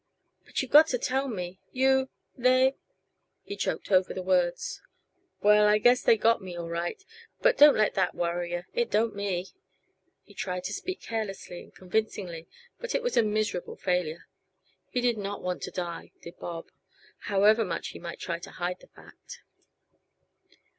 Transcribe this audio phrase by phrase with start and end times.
[0.45, 1.59] "But you've got to tell me.
[1.71, 2.73] You they"
[3.43, 4.81] He choked over the words.
[5.43, 7.05] "Well I guess they got me, all right.
[7.41, 9.49] But don't let that worry yuh; it don't me."
[10.23, 12.47] He tried to speak carelessly and convincingly,
[12.79, 14.25] but it was a miserable failure.
[14.89, 16.71] He did not want to die, did Bob,
[17.27, 19.43] however much he might try to hide the fact.